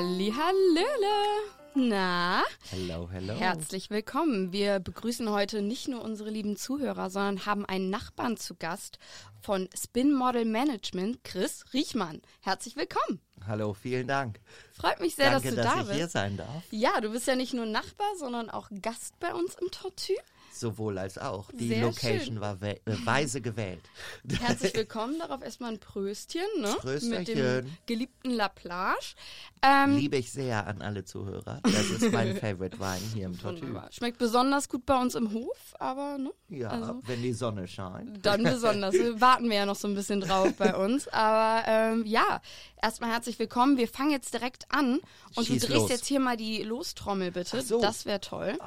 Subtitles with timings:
[0.00, 1.50] Halli, hallöle.
[1.74, 3.34] Na, Hello, hello.
[3.34, 4.50] herzlich willkommen.
[4.50, 8.98] Wir begrüßen heute nicht nur unsere lieben Zuhörer, sondern haben einen Nachbarn zu Gast
[9.42, 12.22] von Spin Model Management, Chris Riechmann.
[12.40, 13.20] Herzlich willkommen.
[13.46, 14.40] Hallo, vielen Dank.
[14.72, 16.12] Freut mich sehr, Danke, dass du dass da ich hier bist.
[16.12, 16.62] sein darf.
[16.70, 20.16] Ja, du bist ja nicht nur Nachbar, sondern auch Gast bei uns im Tortue.
[20.52, 21.50] Sowohl als auch.
[21.52, 22.40] Die Sehr Location schön.
[22.40, 23.80] war we äh, weise gewählt.
[24.40, 25.18] Herzlich willkommen.
[25.18, 26.76] Darauf erstmal ein Pröstchen, ne?
[27.02, 29.14] Mit dem geliebten La Plage.
[29.62, 31.60] Ähm, Liebe ich sehr an alle Zuhörer.
[31.62, 33.80] Das ist mein Favorite Wein hier im Tortue.
[33.90, 36.30] Schmeckt besonders gut bei uns im Hof, aber ne?
[36.48, 38.24] Ja, Also- wenn die Sonne scheint.
[38.26, 38.94] Dann besonders.
[39.20, 41.06] Warten wir ja noch so ein bisschen drauf bei uns.
[41.08, 42.40] Aber ähm, ja,
[42.82, 43.76] erstmal herzlich willkommen.
[43.76, 45.00] Wir fangen jetzt direkt an.
[45.36, 45.90] Und Schieß du drehst los.
[45.90, 47.62] jetzt hier mal die Lostrommel, bitte.
[47.62, 47.80] So.
[47.80, 48.58] Das wäre toll.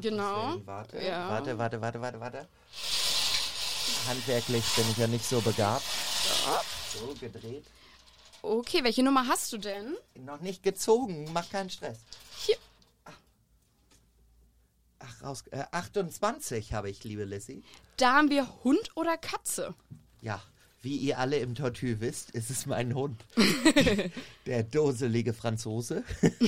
[0.00, 0.60] Genau.
[0.64, 1.28] Warte, Ja.
[1.30, 2.48] warte, warte, warte, warte, warte.
[4.08, 5.84] Handwerklich bin ich ja nicht so begabt.
[6.92, 7.64] So, gedreht.
[8.42, 9.96] Okay, welche Nummer hast du denn?
[10.16, 11.98] Noch nicht gezogen, mach keinen Stress.
[12.44, 12.56] Hier.
[14.98, 15.44] Ach, raus.
[15.50, 17.62] Äh, 28 habe ich, liebe Lissy.
[17.96, 19.74] Da haben wir Hund oder Katze.
[20.20, 20.42] Ja,
[20.82, 23.24] wie ihr alle im Tortue wisst, ist es mein Hund.
[24.46, 26.02] Der doselige Franzose.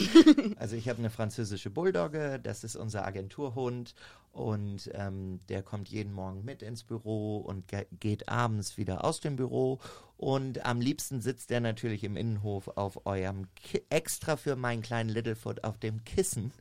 [0.57, 3.95] also ich habe eine französische Bulldogge, das ist unser Agenturhund
[4.33, 9.21] und ähm, der kommt jeden Morgen mit ins Büro und ge geht abends wieder aus
[9.21, 9.79] dem Büro
[10.17, 15.11] und am liebsten sitzt er natürlich im Innenhof auf eurem Ki extra für meinen kleinen
[15.11, 16.53] Littlefoot auf dem Kissen,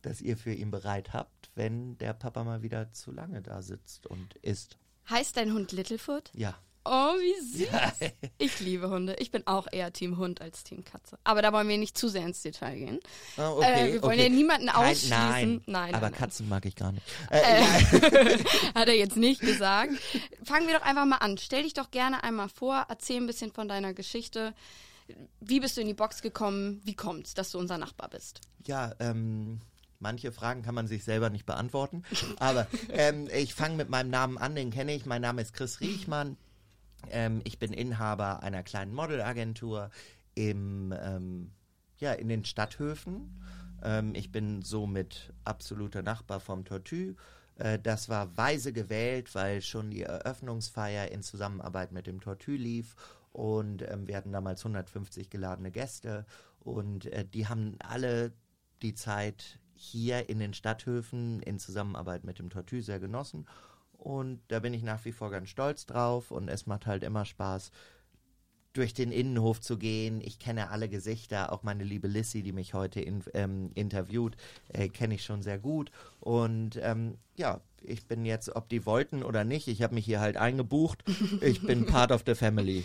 [0.00, 4.06] das ihr für ihn bereit habt, wenn der Papa mal wieder zu lange da sitzt
[4.06, 4.78] und isst.
[5.10, 6.30] Heißt dein Hund Littlefoot?
[6.34, 6.58] Ja.
[6.90, 7.68] Oh, wie süß.
[8.38, 9.16] Ich liebe Hunde.
[9.18, 11.18] Ich bin auch eher Team Hund als Team Katze.
[11.24, 13.00] Aber da wollen wir nicht zu sehr ins Detail gehen.
[13.36, 15.10] Ah, Äh, wir wollen ja niemanden ausschließen.
[15.10, 16.20] Nein, Nein, aber nein, nein.
[16.20, 17.04] Katzen mag ich gar nicht.
[17.30, 17.62] Äh,
[18.74, 19.92] Hat er jetzt nicht gesagt.
[20.44, 21.36] Fangen wir doch einfach mal an.
[21.38, 24.54] Stell dich doch gerne einmal vor, erzähl ein bisschen von deiner Geschichte.
[25.40, 26.80] Wie bist du in die Box gekommen?
[26.84, 28.40] Wie kommt's, dass du unser Nachbar bist?
[28.66, 29.60] ja, ähm,
[29.98, 32.02] manche Fragen kann man sich selber nicht beantworten.
[32.38, 35.06] Aber ähm, ich fange mit meinem Namen an, den kenne ich.
[35.06, 36.36] Mein Name ist Chris Riechmann.
[37.10, 39.90] Ähm, ich bin Inhaber einer kleinen Modelagentur
[40.34, 41.52] im, ähm,
[41.98, 43.40] ja, in den Stadthöfen.
[43.82, 47.16] Ähm, ich bin somit absoluter Nachbar vom Tortue.
[47.56, 52.94] Äh, das war weise gewählt, weil schon die Eröffnungsfeier in Zusammenarbeit mit dem Tortue lief.
[53.32, 56.26] Und ähm, wir hatten damals 150 geladene Gäste.
[56.60, 58.32] Und äh, die haben alle
[58.82, 63.46] die Zeit hier in den Stadthöfen in Zusammenarbeit mit dem Tortue sehr genossen.
[63.98, 67.24] Und da bin ich nach wie vor ganz stolz drauf und es macht halt immer
[67.24, 67.72] Spaß,
[68.72, 70.20] durch den Innenhof zu gehen.
[70.20, 74.36] Ich kenne alle Gesichter, auch meine liebe Lissy, die mich heute in, ähm, interviewt,
[74.68, 75.90] äh, kenne ich schon sehr gut.
[76.20, 80.20] Und ähm, ja, ich bin jetzt, ob die wollten oder nicht, ich habe mich hier
[80.20, 81.02] halt eingebucht.
[81.40, 82.84] Ich bin part of the family.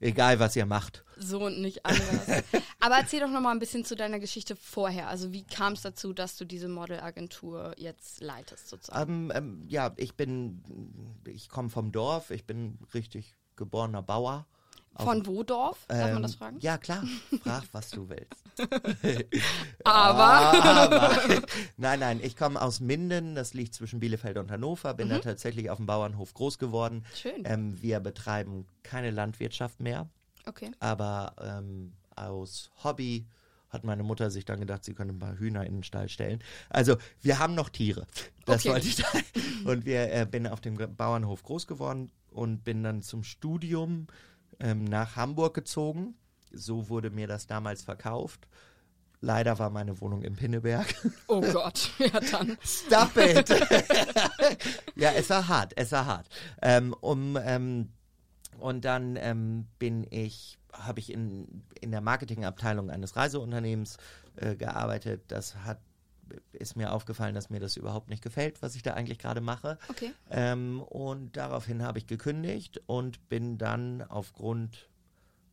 [0.00, 1.04] Egal, was ihr macht.
[1.16, 2.44] So und nicht anders.
[2.82, 5.08] Aber erzähl doch noch mal ein bisschen zu deiner Geschichte vorher.
[5.08, 9.30] Also wie kam es dazu, dass du diese Modelagentur jetzt leitest sozusagen?
[9.30, 10.62] Ähm, ähm, ja, ich bin,
[11.26, 14.46] ich komme vom Dorf, ich bin richtig geborener Bauer.
[14.96, 15.86] Von wo Dorf?
[15.88, 16.58] Darf man Ähm, das fragen?
[16.60, 17.02] Ja, klar.
[17.42, 18.42] Frag, was du willst.
[19.84, 21.18] Aber Aber,
[21.76, 25.70] nein, nein, ich komme aus Minden, das liegt zwischen Bielefeld und Hannover, bin da tatsächlich
[25.70, 26.96] auf dem Bauernhof groß geworden.
[26.96, 27.16] Mhm.
[27.16, 27.42] Schön.
[27.44, 30.10] Ähm, wir betreiben keine Landwirtschaft mehr,
[30.46, 30.72] okay.
[30.80, 33.26] aber ähm, aus Hobby
[33.68, 36.42] hat meine Mutter sich dann gedacht, sie könnte ein paar Hühner in den Stall stellen.
[36.68, 38.06] Also wir haben noch Tiere.
[38.44, 38.70] Das Okay.
[38.74, 39.24] wollte ich sagen.
[39.64, 44.08] Und wir äh, bin auf dem Bauernhof groß geworden und bin dann zum Studium
[44.60, 46.14] ähm, nach Hamburg gezogen.
[46.52, 48.46] So wurde mir das damals verkauft.
[49.22, 50.94] Leider war meine Wohnung in Pinneberg.
[51.28, 51.90] Oh Gott.
[51.98, 52.58] Ja, dann.
[52.62, 53.48] Stop it!
[54.96, 56.26] ja, es war hart, es war hart.
[56.60, 57.90] Ähm, um, ähm,
[58.58, 63.98] und dann ähm, bin ich, habe ich in, in der Marketingabteilung eines Reiseunternehmens
[64.36, 65.24] äh, gearbeitet.
[65.28, 65.80] Das hat
[66.52, 69.76] ist mir aufgefallen, dass mir das überhaupt nicht gefällt, was ich da eigentlich gerade mache.
[69.88, 70.12] Okay.
[70.30, 74.88] Ähm, und daraufhin habe ich gekündigt und bin dann aufgrund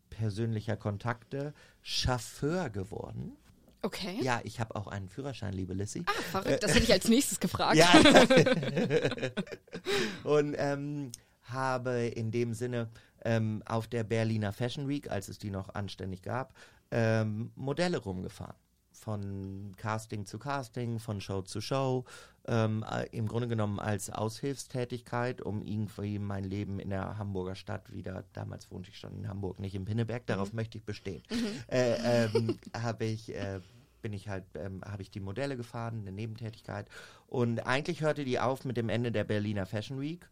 [0.10, 3.36] persönlicher Kontakte Chauffeur geworden.
[3.82, 4.18] Okay.
[4.22, 6.04] Ja, ich habe auch einen Führerschein, liebe Lissy.
[6.06, 6.64] Ah, verrückt.
[6.64, 7.76] Das hätte ich als nächstes gefragt.
[7.76, 7.90] Ja.
[10.24, 11.12] und ähm,
[11.44, 12.90] habe in dem Sinne
[13.24, 16.54] ähm, auf der Berliner Fashion Week, als es die noch anständig gab,
[16.92, 18.56] ähm, Modelle rumgefahren.
[18.92, 22.04] Von Casting zu Casting, von Show zu Show,
[22.48, 27.94] ähm, äh, im Grunde genommen als Aushilfstätigkeit, um irgendwie mein Leben in der Hamburger Stadt
[27.94, 31.24] wieder, damals wohnte ich schon in Hamburg, nicht in Pinneberg, darauf möchte ich bestehen,
[31.68, 33.62] äh, ähm, habe ich äh,
[34.02, 36.88] bin ich halt, ähm, habe ich die Modelle gefahren, eine Nebentätigkeit.
[37.28, 40.28] Und eigentlich hörte die auf mit dem Ende der Berliner Fashion Week.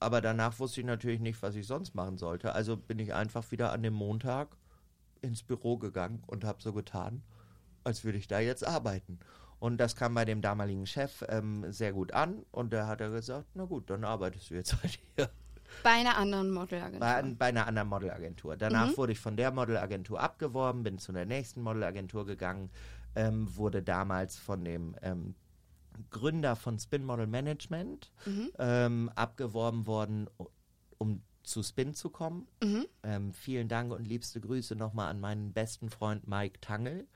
[0.00, 2.54] Aber danach wusste ich natürlich nicht, was ich sonst machen sollte.
[2.54, 4.56] Also bin ich einfach wieder an dem Montag
[5.20, 7.22] ins Büro gegangen und habe so getan,
[7.84, 9.20] als würde ich da jetzt arbeiten.
[9.58, 13.10] Und das kam bei dem damaligen Chef ähm, sehr gut an und da hat er
[13.10, 15.28] gesagt, na gut, dann arbeitest du jetzt halt hier.
[15.82, 17.00] Bei einer anderen Modelagentur.
[17.00, 18.56] Bei, bei einer anderen Modelagentur.
[18.56, 18.96] Danach mhm.
[18.96, 22.70] wurde ich von der Modelagentur abgeworben, bin zu der nächsten Modelagentur gegangen,
[23.14, 25.34] ähm, wurde damals von dem ähm,
[26.10, 28.50] Gründer von Spin Model Management mhm.
[28.58, 30.28] ähm, abgeworben worden,
[30.98, 32.46] um zu Spin zu kommen.
[32.62, 32.86] Mhm.
[33.02, 37.06] Ähm, vielen Dank und liebste Grüße nochmal an meinen besten Freund Mike Tangel,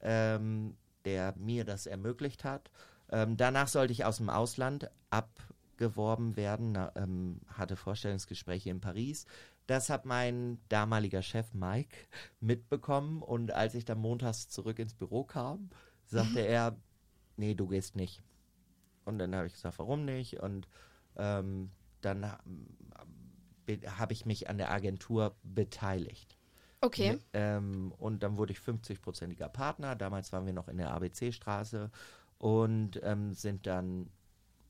[0.00, 2.70] ähm, der mir das ermöglicht hat.
[3.10, 9.26] Ähm, danach sollte ich aus dem Ausland abgeworben werden, na, ähm, hatte Vorstellungsgespräche in Paris.
[9.66, 11.96] Das hat mein damaliger Chef Mike
[12.40, 15.70] mitbekommen und als ich dann montags zurück ins Büro kam,
[16.06, 16.48] sagte mhm.
[16.48, 16.76] er,
[17.36, 18.22] nee, du gehst nicht.
[19.04, 20.40] Und dann habe ich gesagt, warum nicht?
[20.40, 20.68] Und
[21.16, 21.70] ähm,
[22.00, 26.36] dann habe ich mich an der Agentur beteiligt.
[26.80, 27.18] Okay.
[27.32, 29.94] Ähm, und dann wurde ich 50-prozentiger Partner.
[29.94, 31.90] Damals waren wir noch in der ABC-Straße
[32.38, 34.10] und ähm, sind dann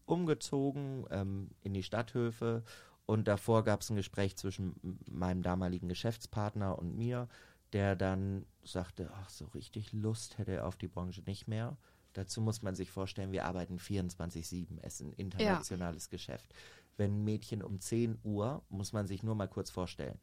[0.04, 2.64] umgezogen ähm, in die Stadthöfe.
[3.06, 7.28] Und davor gab es ein Gespräch zwischen meinem damaligen Geschäftspartner und mir,
[7.72, 11.78] der dann sagte, ach, so richtig Lust hätte er auf die Branche nicht mehr.
[12.12, 16.10] Dazu muss man sich vorstellen, wir arbeiten 24-7, es ist ein internationales ja.
[16.10, 16.54] Geschäft.
[16.96, 20.18] Wenn ein Mädchen um 10 Uhr, muss man sich nur mal kurz vorstellen,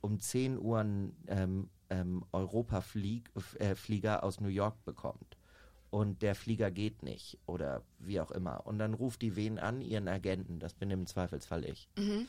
[0.00, 5.36] um 10 Uhr einen ähm, ähm, Europa-Flieger äh, aus New York bekommt
[5.94, 8.66] und der Flieger geht nicht oder wie auch immer.
[8.66, 11.88] Und dann ruft die wen an, ihren Agenten, das bin im Zweifelsfall ich.
[11.96, 12.26] Mhm.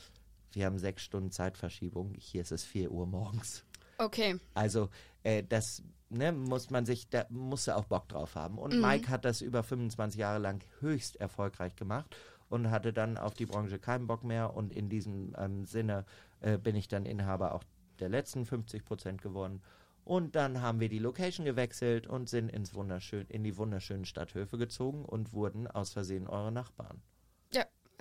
[0.52, 3.66] Wir haben sechs Stunden Zeitverschiebung, hier ist es 4 Uhr morgens.
[3.98, 4.40] Okay.
[4.54, 4.90] Also
[5.24, 8.58] äh, das ne, muss man sich, da musste auch Bock drauf haben.
[8.58, 8.82] Und mhm.
[8.82, 12.16] Mike hat das über 25 Jahre lang höchst erfolgreich gemacht
[12.50, 14.54] und hatte dann auf die Branche keinen Bock mehr.
[14.54, 16.06] Und in diesem ähm, Sinne
[16.42, 17.64] äh, bin ich dann Inhaber auch
[18.00, 19.62] der letzten 50 Prozent geworden.
[20.04, 24.58] Und dann haben wir die Location gewechselt und sind ins wunderschön, in die wunderschönen Stadthöfe
[24.58, 27.02] gezogen und wurden aus Versehen eure Nachbarn.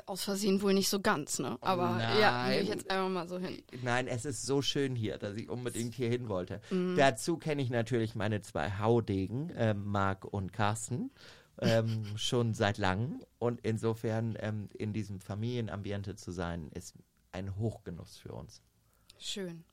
[0.07, 1.59] Aus Versehen wohl nicht so ganz, ne?
[1.61, 2.21] Aber Nein.
[2.21, 3.63] ja, nehme ich jetzt einfach mal so hin.
[3.83, 6.61] Nein, es ist so schön hier, dass ich unbedingt hier hin wollte.
[6.71, 6.97] Mhm.
[6.97, 11.11] Dazu kenne ich natürlich meine zwei Haudegen, äh, Marc und Carsten
[11.61, 13.23] ähm, schon seit langem.
[13.39, 16.95] Und insofern ähm, in diesem Familienambiente zu sein, ist
[17.33, 18.63] ein Hochgenuss für uns.
[19.19, 19.65] Schön.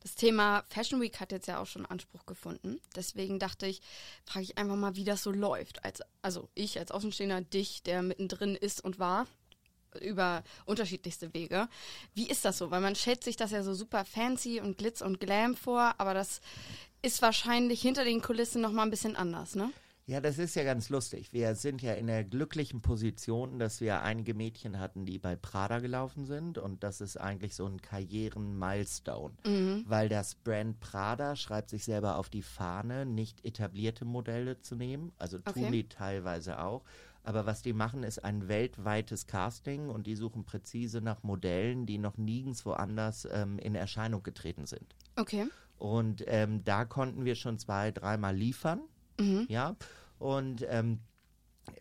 [0.00, 2.80] Das Thema Fashion Week hat jetzt ja auch schon Anspruch gefunden.
[2.94, 3.80] Deswegen dachte ich,
[4.24, 5.84] frage ich einfach mal, wie das so läuft.
[5.84, 9.26] Als, also ich als Außenstehender, dich, der mittendrin ist und war,
[10.00, 11.68] über unterschiedlichste Wege.
[12.14, 12.70] Wie ist das so?
[12.70, 16.14] Weil man stellt sich das ja so super fancy und Glitz und Glam vor, aber
[16.14, 16.40] das
[17.02, 19.70] ist wahrscheinlich hinter den Kulissen nochmal ein bisschen anders, ne?
[20.08, 21.34] Ja, das ist ja ganz lustig.
[21.34, 25.80] Wir sind ja in der glücklichen Position, dass wir einige Mädchen hatten, die bei Prada
[25.80, 26.56] gelaufen sind.
[26.56, 29.34] Und das ist eigentlich so ein Karrieren-Milestone.
[29.44, 29.84] Mhm.
[29.86, 35.12] Weil das Brand Prada schreibt sich selber auf die Fahne, nicht etablierte Modelle zu nehmen.
[35.18, 35.70] Also tun okay.
[35.72, 36.84] die teilweise auch.
[37.28, 41.98] Aber was die machen, ist ein weltweites Casting und die suchen präzise nach Modellen, die
[41.98, 44.96] noch nirgendwo anders ähm, in Erscheinung getreten sind.
[45.14, 45.46] Okay.
[45.76, 48.80] Und ähm, da konnten wir schon zwei, dreimal liefern.
[49.20, 49.44] Mhm.
[49.50, 49.76] Ja.
[50.18, 51.00] Und ähm,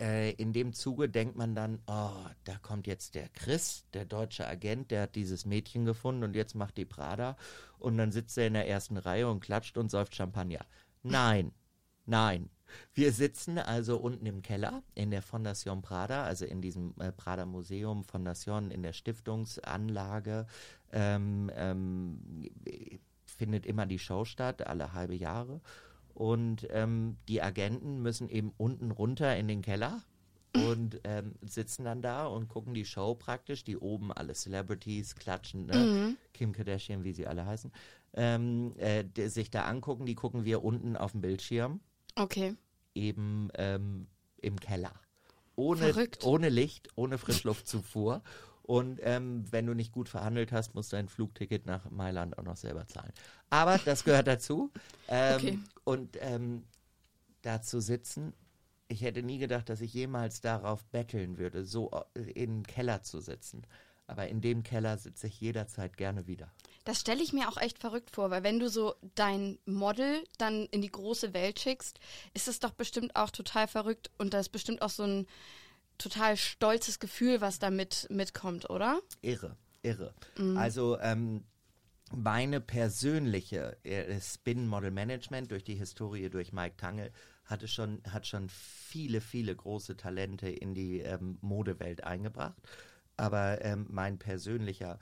[0.02, 4.46] äh, in dem Zuge denkt man dann, oh, da kommt jetzt der Chris, der deutsche
[4.46, 7.38] Agent, der hat dieses Mädchen gefunden und jetzt macht die Prada.
[7.80, 10.66] Und dann sitzt er in der ersten Reihe und klatscht und säuft Champagner.
[11.04, 11.54] Nein,
[12.08, 12.50] nein.
[12.94, 17.46] Wir sitzen also unten im Keller in der Fondation Prada, also in diesem äh, Prada
[17.46, 20.48] Museum Fondation in der Stiftungsanlage.
[20.92, 22.50] Ähm, ähm,
[23.26, 25.62] findet immer die Show statt, alle halbe Jahre.
[26.14, 30.02] Und ähm, die Agenten müssen eben unten runter in den Keller
[30.56, 35.68] und ähm, sitzen dann da und gucken die Show praktisch, die oben alle Celebrities klatschen,
[35.68, 35.76] ne?
[35.76, 36.18] mhm.
[36.34, 37.72] Kim Kardashian, wie sie alle heißen,
[38.14, 41.82] ähm, äh, die, sich da angucken, die gucken wir unten auf dem Bildschirm.
[42.18, 42.56] Okay.
[42.96, 44.08] Eben ähm,
[44.42, 44.94] im Keller.
[45.56, 48.22] Ohne, ohne Licht, ohne Frischluftzufuhr.
[48.64, 52.44] Und ähm, wenn du nicht gut verhandelt hast, musst du dein Flugticket nach Mailand auch
[52.44, 53.14] noch selber zahlen.
[53.50, 54.72] Aber das gehört dazu.
[55.08, 55.60] Ähm, okay.
[55.86, 56.66] Und ähm,
[57.42, 58.34] da zu sitzen,
[58.90, 63.04] ich hätte nie gedacht, dass ich jemals darauf betteln würde, so äh, in den Keller
[63.04, 63.64] zu sitzen.
[64.08, 66.52] Aber in dem Keller sitze ich jederzeit gerne wieder.
[66.86, 70.66] Das stelle ich mir auch echt verrückt vor, weil wenn du so dein Model dann
[70.68, 72.00] in die große Welt schickst,
[72.34, 75.28] ist es doch bestimmt auch total verrückt und da ist bestimmt auch so ein
[75.98, 79.02] total stolzes Gefühl, was damit mitkommt, oder?
[79.22, 80.14] Irre, irre.
[80.38, 80.58] Mhm.
[80.58, 81.44] Also ähm,
[82.16, 87.12] meine persönliche äh, Spin Model Management durch die Historie durch Mike Tangel
[87.44, 92.62] hatte schon, hat schon viele, viele große Talente in die ähm, Modewelt eingebracht.
[93.18, 95.00] Aber ähm, mein persönlicher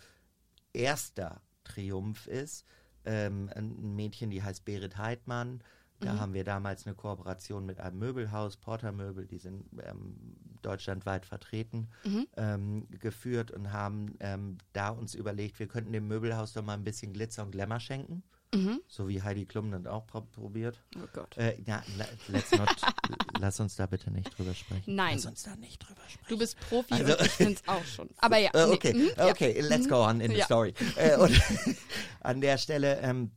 [0.74, 2.66] erster Triumph ist,
[3.06, 5.62] ähm, ein Mädchen, die heißt Berit Heidmann.
[6.02, 6.20] Da Mhm.
[6.20, 11.88] haben wir damals eine Kooperation mit einem Möbelhaus, Porter Möbel, die sind ähm, deutschlandweit vertreten,
[12.04, 12.28] Mhm.
[12.36, 16.84] ähm, geführt und haben ähm, da uns überlegt, wir könnten dem Möbelhaus doch mal ein
[16.84, 18.24] bisschen Glitzer und Glamour schenken.
[18.54, 18.82] Mhm.
[18.88, 20.82] So wie Heidi Klum das auch pro probiert.
[20.98, 21.38] Oh Gott.
[21.38, 22.70] Äh, ja, la- let's not,
[23.40, 24.96] lass uns da bitte nicht drüber sprechen.
[24.96, 25.16] Nein.
[25.16, 26.26] Lass uns da nicht drüber sprechen.
[26.30, 28.10] Du bist Profi Also- und ich bin's auch schon.
[28.18, 28.52] Aber ja.
[28.54, 29.28] Äh, nee, okay, mhm, ja.
[29.30, 30.46] okay, let's go on in the Ja.
[30.46, 30.74] story.
[30.96, 31.40] Äh, und
[32.22, 33.32] an der Stelle ähm,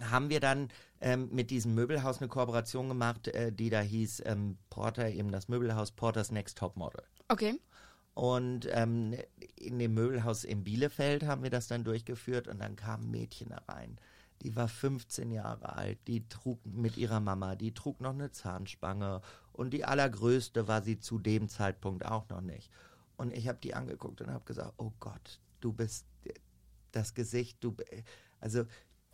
[0.00, 0.68] haben wir dann
[1.00, 5.48] ähm, mit diesem Möbelhaus eine Kooperation gemacht, äh, die da hieß ähm, Porter, eben das
[5.48, 7.02] Möbelhaus Porters Next Top Model.
[7.28, 7.60] Okay.
[8.14, 9.16] Und ähm,
[9.56, 13.48] in dem Möbelhaus in Bielefeld haben wir das dann durchgeführt und dann kam ein Mädchen
[13.50, 13.98] da rein.
[14.42, 19.22] Die war 15 Jahre alt, die trug mit ihrer Mama, die trug noch eine Zahnspange.
[19.52, 22.70] Und die allergrößte war sie zu dem Zeitpunkt auch noch nicht.
[23.16, 26.06] Und ich habe die angeguckt und habe gesagt, oh Gott, du bist
[26.92, 27.74] das Gesicht, du,
[28.40, 28.64] also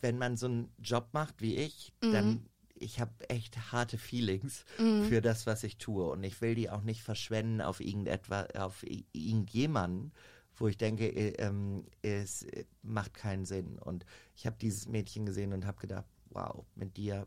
[0.00, 2.46] wenn man so einen Job macht wie ich, dann
[2.80, 6.08] ich habe echt harte Feelings für das, was ich tue.
[6.08, 10.12] Und ich will die auch nicht verschwenden auf irgendetwas, auf irgendjemanden,
[10.60, 13.78] wo ich denke, äh, ähm, es äh, macht keinen Sinn.
[13.78, 14.04] Und
[14.36, 17.26] ich habe dieses Mädchen gesehen und habe gedacht, wow, mit dir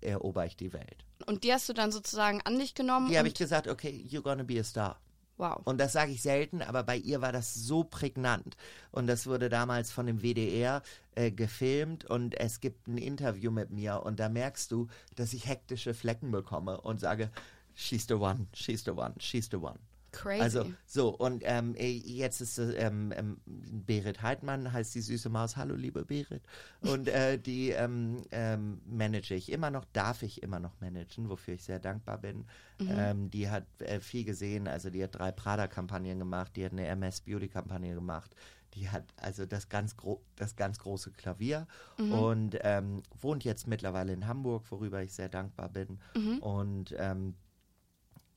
[0.00, 1.06] erober ich die Welt.
[1.26, 3.08] Und die hast du dann sozusagen an dich genommen.
[3.08, 5.00] Die habe ich gesagt, okay, you're gonna be a star.
[5.38, 5.60] wow.
[5.64, 8.56] Und das sage ich selten, aber bei ihr war das so prägnant.
[8.90, 10.82] Und das wurde damals von dem WDR
[11.14, 15.46] äh, gefilmt und es gibt ein Interview mit mir und da merkst du, dass ich
[15.46, 17.30] hektische Flecken bekomme und sage,
[17.74, 19.78] she's the one, she's the one, she's the one.
[20.12, 20.42] Crazy.
[20.42, 25.56] Also so, und ähm, jetzt ist ähm, ähm, Berit Heidmann, heißt die süße Maus.
[25.56, 26.42] Hallo, liebe Berit.
[26.82, 31.54] Und äh, die ähm, ähm, manage ich immer noch, darf ich immer noch managen, wofür
[31.54, 32.44] ich sehr dankbar bin.
[32.78, 36.86] Ähm, die hat äh, viel gesehen, also die hat drei Prada-Kampagnen gemacht, die hat eine
[36.86, 38.34] MS Beauty-Kampagne gemacht.
[38.74, 41.66] Die hat also das ganz, gro das ganz große Klavier
[41.98, 46.00] und ähm, wohnt jetzt mittlerweile in Hamburg, worüber ich sehr dankbar bin.
[46.40, 47.34] Und ähm,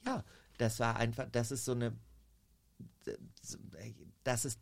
[0.05, 0.23] ja,
[0.57, 1.95] das war einfach, das ist so eine,
[4.23, 4.59] das ist,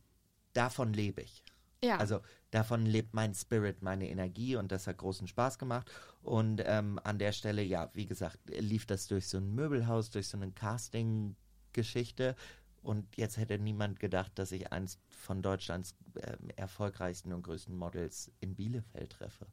[0.54, 1.44] davon lebe ich.
[1.84, 1.98] ja.
[1.98, 2.22] Also
[2.52, 5.92] davon lebt mein Spirit, meine Energie und das hat großen Spaß gemacht.
[6.22, 10.28] Und ähm, an der Stelle, ja, wie gesagt, lief das durch so ein Möbelhaus, durch
[10.28, 12.36] so eine Casting-Geschichte.
[12.82, 18.32] Und jetzt hätte niemand gedacht, dass ich eins von Deutschlands ähm, erfolgreichsten und größten Models
[18.40, 19.48] in Bielefeld treffe.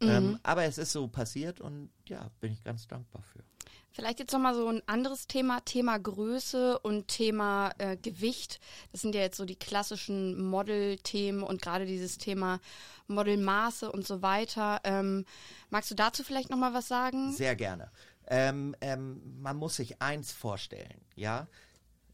[0.00, 3.44] Ähm, aber es ist so passiert und ja, bin ich ganz dankbar für.
[3.94, 8.58] Vielleicht jetzt nochmal so ein anderes Thema, Thema Größe und Thema äh, Gewicht.
[8.90, 12.58] Das sind ja jetzt so die klassischen Model-Themen und gerade dieses Thema
[13.06, 14.80] Modelmaße und so weiter.
[14.82, 15.24] Ähm,
[15.70, 17.32] magst du dazu vielleicht nochmal was sagen?
[17.32, 17.92] Sehr gerne.
[18.26, 21.46] Ähm, ähm, man muss sich eins vorstellen, ja.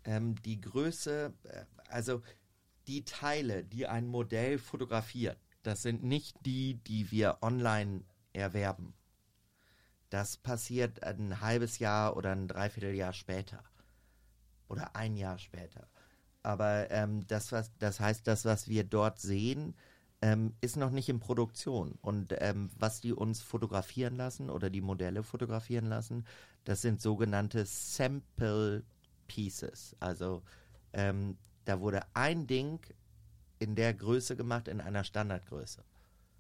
[0.05, 2.21] Ähm, die Größe, äh, also
[2.89, 8.03] die Teile, die ein Modell fotografiert, das sind nicht die, die wir online
[8.33, 8.95] erwerben.
[10.09, 13.63] Das passiert ein halbes Jahr oder ein Dreivierteljahr später.
[14.69, 15.89] Oder ein Jahr später.
[16.43, 19.75] Aber ähm, das, was, das heißt, das, was wir dort sehen,
[20.23, 21.99] ähm, ist noch nicht in Produktion.
[22.01, 26.25] Und ähm, was die uns fotografieren lassen oder die Modelle fotografieren lassen,
[26.65, 28.85] das sind sogenannte Sample
[29.29, 29.97] Pieces.
[30.01, 30.43] Also
[30.93, 32.81] ähm, da wurde ein Ding
[33.61, 35.85] in der Größe gemacht, in einer Standardgröße.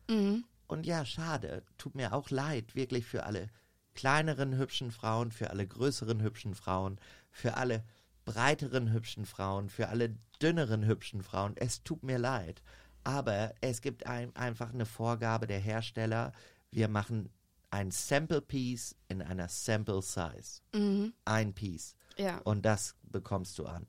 [0.08, 0.44] Mhm.
[0.66, 1.62] Und ja, schade.
[1.78, 3.48] Tut mir auch leid, wirklich für alle
[3.94, 6.98] kleineren hübschen Frauen, für alle größeren hübschen Frauen,
[7.30, 7.84] für alle
[8.24, 11.54] breiteren hübschen Frauen, für alle dünneren hübschen Frauen.
[11.56, 12.62] Es tut mir leid.
[13.04, 16.32] Aber es gibt ein, einfach eine Vorgabe der Hersteller.
[16.70, 17.30] Wir machen
[17.70, 20.62] ein Sample Piece in einer Sample Size.
[20.74, 21.12] Mhm.
[21.24, 21.96] Ein Piece.
[22.16, 22.38] Ja.
[22.38, 23.86] Und das bekommst du an.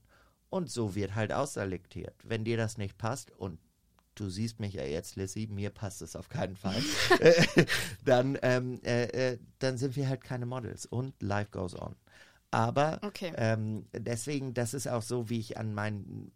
[0.51, 2.13] Und so wird halt ausselektiert.
[2.23, 3.57] Wenn dir das nicht passt und
[4.15, 6.83] du siehst mich ja jetzt, Lissy, mir passt es auf keinen Fall,
[8.05, 11.95] dann, ähm, äh, äh, dann sind wir halt keine Models und life goes on.
[12.51, 13.31] Aber Okay.
[13.37, 16.31] ähm, deswegen, das ist auch so, wie ich an mein,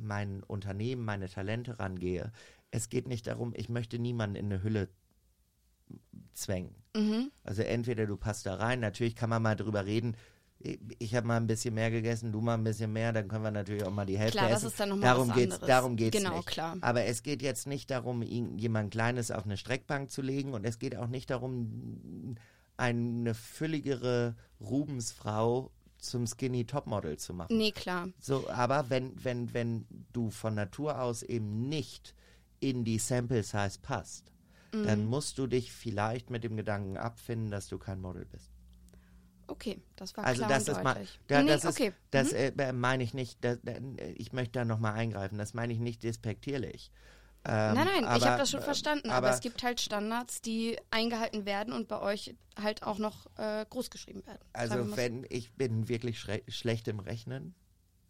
[0.00, 2.32] mein Unternehmen, meine Talente rangehe.
[2.70, 4.88] Es geht nicht darum, ich möchte niemanden in eine Hülle
[6.32, 6.74] zwängen.
[6.96, 7.32] Mhm.
[7.42, 10.16] Also entweder du passt da rein, natürlich kann man mal drüber reden.
[10.98, 13.50] Ich, habe mal ein bisschen mehr gegessen, du mal ein bisschen mehr, dann können wir
[13.50, 14.68] natürlich auch mal die Hälfte Klar, das essen.
[14.68, 15.68] ist dann noch mal darum was geht's, anderes.
[15.68, 16.46] darum geht's Genau, nicht.
[16.46, 16.76] klar.
[16.80, 20.78] Aber es geht jetzt nicht darum, jemand Kleines auf eine Streckbank zu legen und es
[20.78, 22.36] geht auch nicht darum,
[22.76, 27.56] eine fülligere Rubensfrau zum Skinny Topmodel zu machen.
[27.56, 28.08] Nee, klar.
[28.20, 32.14] So, aber wenn, wenn, wenn du von Natur aus eben nicht
[32.60, 34.28] in die Sample Size passt,
[34.74, 34.84] Mhm.
[34.86, 38.48] dann musst du dich vielleicht mit dem Gedanken abfinden, dass du kein Model bist.
[39.62, 41.90] Okay, das war Also klar das ist mal, da, nee, das ist, okay.
[41.90, 41.94] Mhm.
[42.10, 43.74] das äh, meine ich nicht, da, da,
[44.16, 46.90] ich möchte da nochmal eingreifen, das meine ich nicht despektierlich.
[47.44, 49.80] Ähm, nein, nein, ich aber, habe das schon äh, verstanden, aber, aber es gibt halt
[49.80, 54.40] Standards, die eingehalten werden und bei euch halt auch noch äh, groß geschrieben werden.
[54.52, 57.54] Also wenn ich bin wirklich schlecht im Rechnen,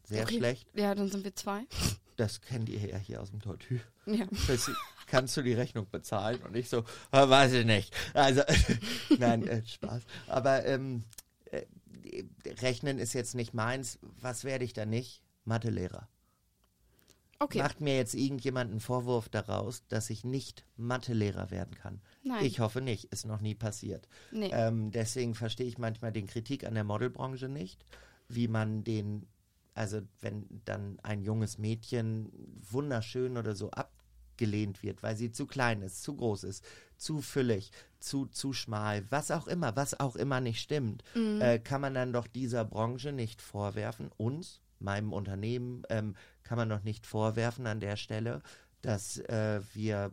[0.04, 0.38] sehr Okay.
[0.38, 0.68] schlecht.
[0.75, 1.62] Ja, dann sind wir zwei.
[2.16, 3.80] Das kennt ihr ja hier aus dem Tortue.
[4.04, 4.26] Ja.
[4.47, 4.71] Das-
[5.06, 6.40] Kannst du die Rechnung bezahlen?
[6.42, 7.92] Und ich so, "Ah, weiß ich nicht.
[8.14, 8.42] Also,
[9.18, 10.02] nein, äh, Spaß.
[10.28, 11.04] Aber ähm,
[11.52, 12.25] äh,
[12.61, 13.99] Rechnen ist jetzt nicht meins.
[14.21, 15.23] Was werde ich da nicht?
[15.44, 16.09] Mathelehrer.
[17.38, 17.59] Okay.
[17.59, 22.00] Macht mir jetzt irgendjemand einen Vorwurf daraus, dass ich nicht Mathelehrer werden kann?
[22.23, 22.44] Nein.
[22.44, 23.06] Ich hoffe nicht.
[23.06, 24.09] Ist noch nie passiert.
[24.30, 24.50] Nee.
[24.52, 27.85] Ähm, deswegen verstehe ich manchmal den Kritik an der Modelbranche nicht,
[28.28, 29.26] wie man den,
[29.75, 32.30] also wenn dann ein junges Mädchen
[32.71, 36.64] wunderschön oder so abgelehnt wird, weil sie zu klein ist, zu groß ist,
[36.97, 41.80] zu füllig, zu, zu schmal, was auch immer, was auch immer nicht stimmt, äh, kann
[41.80, 47.06] man dann doch dieser Branche nicht vorwerfen, uns, meinem Unternehmen, ähm, kann man doch nicht
[47.06, 48.42] vorwerfen an der Stelle,
[48.82, 50.11] dass äh, wir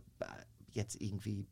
[0.71, 1.47] jetzt irgendwie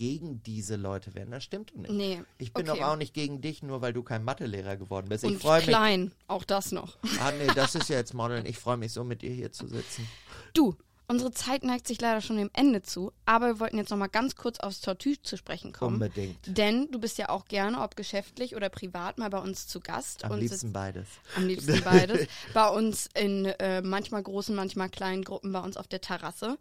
[0.00, 1.30] gegen diese Leute werden.
[1.30, 1.90] Das stimmt doch nicht.
[1.90, 2.22] nee.
[2.38, 2.80] Ich bin okay.
[2.80, 5.24] doch auch nicht gegen dich, nur weil du kein Mathelehrer geworden bist.
[5.24, 5.68] Ich freue mich.
[5.68, 6.96] klein, auch das noch.
[7.20, 8.46] Ah, nee, das ist ja jetzt Modeln.
[8.46, 10.08] Ich freue mich so, mit dir hier zu sitzen.
[10.54, 10.74] Du,
[11.10, 14.06] unsere Zeit neigt sich leider schon dem Ende zu, aber wir wollten jetzt noch mal
[14.06, 15.94] ganz kurz aufs Tortue zu sprechen kommen.
[15.94, 16.38] Unbedingt.
[16.46, 20.24] Denn du bist ja auch gerne, ob geschäftlich oder privat, mal bei uns zu Gast.
[20.24, 21.08] Am und liebsten sitzt beides.
[21.36, 22.26] am liebsten beides.
[22.54, 26.58] bei uns in äh, manchmal großen, manchmal kleinen Gruppen bei uns auf der Terrasse.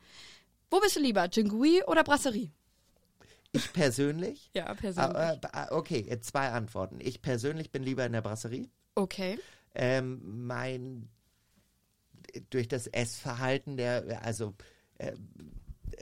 [0.72, 2.52] Wo bist du lieber, Jingui oder Brasserie?
[3.52, 4.52] Ich persönlich?
[4.54, 5.16] Ja, persönlich.
[5.16, 7.00] Ah, äh, ah, okay, zwei Antworten.
[7.00, 8.70] Ich persönlich bin lieber in der Brasserie.
[8.96, 9.40] okay.
[9.76, 11.10] Ähm, mein
[12.50, 14.56] durch das Essverhalten der, also
[14.98, 15.14] äh,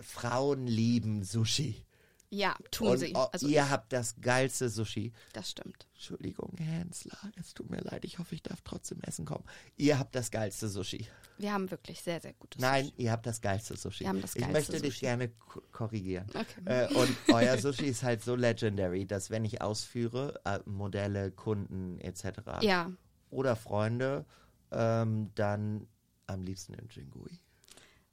[0.01, 1.83] Frauen lieben Sushi.
[2.29, 3.15] Ja, tun Und sie.
[3.15, 5.13] Also ihr habt das geilste Sushi.
[5.31, 5.87] das stimmt.
[5.93, 9.45] Entschuldigung, Hensler, es tut mir leid, ich hoffe, ich darf trotzdem essen kommen.
[9.77, 11.07] Ihr habt das geilste Sushi.
[11.37, 13.01] Wir haben wirklich sehr, sehr gutes Nein, Sushi.
[13.01, 14.01] ihr habt das geilste Sushi.
[14.01, 15.05] Wir haben das ich geilste möchte dich Sushi.
[15.05, 16.27] gerne ko- korrigieren.
[16.31, 16.43] Okay.
[16.65, 21.97] Äh, und euer Sushi ist halt so legendary, dass wenn ich ausführe, äh, Modelle, Kunden
[21.99, 22.25] etc.
[22.61, 22.91] Ja,
[23.29, 24.25] oder Freunde,
[24.71, 25.87] ähm, dann
[26.27, 27.39] am liebsten in Jingui.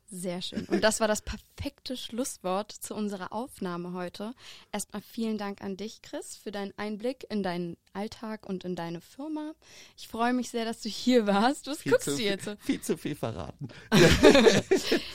[0.06, 0.66] Sehr schön.
[0.66, 4.34] Und das war das perfekte Schlusswort zu unserer Aufnahme heute.
[4.70, 9.00] Erstmal vielen Dank an dich, Chris, für deinen Einblick in deinen Alltag und in deine
[9.00, 9.52] Firma.
[9.96, 11.66] Ich freue mich sehr, dass du hier warst.
[11.66, 12.50] Was guckst zu du viel, jetzt?
[12.60, 13.68] Viel zu viel verraten.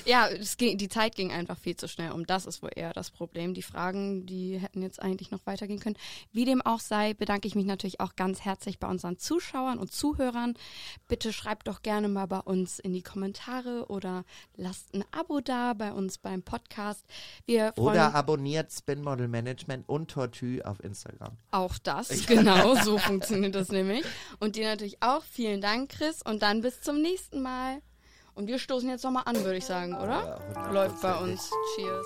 [0.05, 2.11] Ja, ging, die Zeit ging einfach viel zu schnell.
[2.11, 3.53] Um das ist wohl eher das Problem.
[3.53, 5.97] Die Fragen, die hätten jetzt eigentlich noch weitergehen können.
[6.31, 9.91] Wie dem auch sei, bedanke ich mich natürlich auch ganz herzlich bei unseren Zuschauern und
[9.91, 10.55] Zuhörern.
[11.07, 14.23] Bitte schreibt doch gerne mal bei uns in die Kommentare oder
[14.55, 17.05] lasst ein Abo da bei uns beim Podcast.
[17.45, 21.37] Wir Oder abonniert Spin Model Management und Tortue auf Instagram.
[21.51, 22.25] auch das.
[22.25, 24.05] Genau, so funktioniert das nämlich.
[24.39, 25.23] Und dir natürlich auch.
[25.23, 26.21] Vielen Dank, Chris.
[26.21, 27.81] Und dann bis zum nächsten Mal.
[28.35, 30.41] Und wir stoßen jetzt nochmal an, würde ich sagen, oder?
[30.55, 31.49] Ja, Läuft bei uns.
[31.75, 32.05] Cheers.